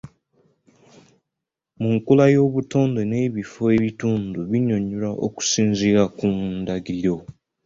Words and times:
Mu 1.79 1.89
nkula 1.97 2.25
y'obutonde 2.33 3.01
n'ebifo 3.05 3.63
ebitundu 3.77 4.39
binnyonyolwa 4.49 5.09
kusinziira 5.35 6.03
ku 6.17 6.25
ndagiriro. 6.61 7.15